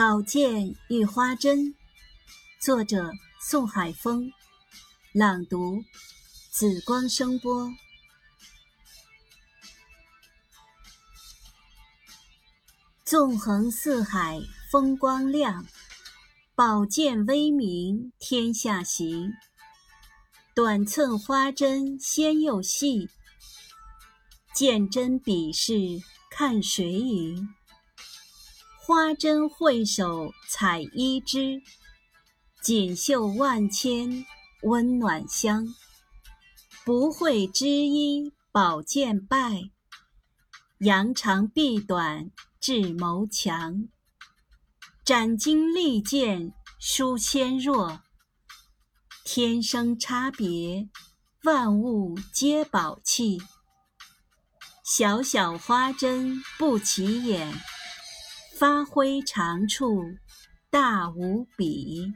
[0.00, 1.74] 宝剑与花针，
[2.58, 4.32] 作者宋海峰，
[5.12, 5.84] 朗读
[6.50, 7.70] 紫光声波。
[13.04, 14.40] 纵横四海
[14.72, 15.66] 风光亮，
[16.54, 19.34] 宝剑威名天下行。
[20.54, 23.10] 短寸花针纤又细，
[24.54, 25.74] 剑针笔势
[26.30, 27.54] 看谁赢。
[28.90, 31.62] 花针会手采一枝，
[32.60, 34.26] 锦绣万千
[34.62, 35.64] 温暖香。
[36.84, 39.70] 不会织衣宝剑败，
[40.80, 43.84] 扬长避短智谋强。
[45.04, 48.00] 斩金利剑书纤弱，
[49.22, 50.88] 天生差别
[51.44, 53.38] 万物皆宝器。
[54.84, 57.54] 小小花针不起眼。
[58.60, 60.04] 发挥长处
[60.68, 62.12] 大无比。